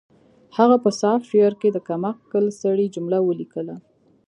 [0.57, 3.75] هغه په سافټویر کې د کم عقل سړي جمله ولیکله